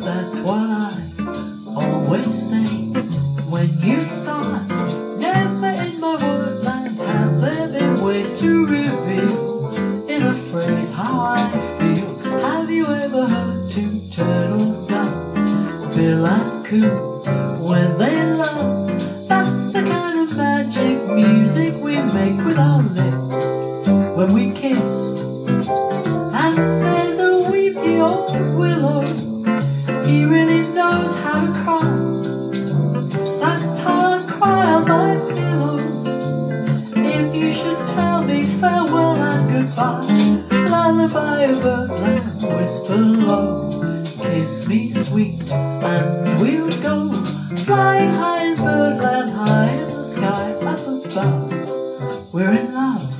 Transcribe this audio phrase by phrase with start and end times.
[0.00, 2.64] That's why I always say
[3.50, 4.58] when you saw
[5.18, 9.74] Never in my whole life have there been ways to reveal
[10.08, 12.18] in a phrase how I feel.
[12.40, 17.22] Have you ever heard two turtle doves, feel like Coo,
[17.60, 19.28] when they love?
[19.28, 23.40] That's the kind of magic music we make with our lips
[24.16, 25.18] when we kiss.
[26.42, 29.35] And there's a weepy old willow.
[30.06, 31.82] He really knows how to cry.
[33.40, 35.78] That's how I cry on my pillow.
[36.94, 44.04] If you should tell me farewell and goodbye, lullaby of a and whisper low.
[44.22, 47.12] Kiss me sweet and we'll go
[47.64, 52.32] fly high in birdland, high in the sky up above.
[52.32, 53.15] We're in love.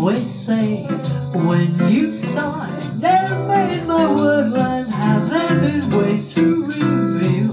[0.00, 0.84] Always say.
[1.34, 3.34] When you sigh, never
[3.74, 7.50] in my wordland have there been ways to reveal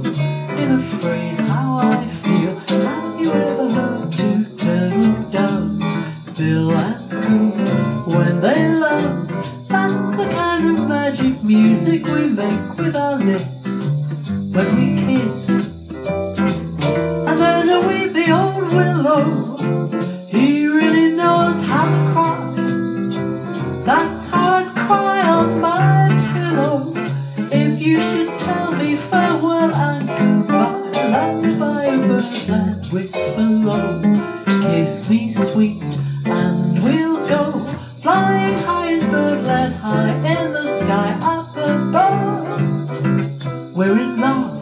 [0.62, 2.56] in a phrase how I feel.
[2.56, 9.28] Have you ever heard two turtle doves, bill and coo, when they love?
[9.68, 13.57] That's the kind of magic music we make with our lips
[32.86, 34.02] whisper low,
[34.62, 35.82] kiss me sweet,
[36.26, 37.52] and we'll go
[38.02, 42.62] flying high in birdland high in the sky up above.
[43.76, 44.57] We're in love.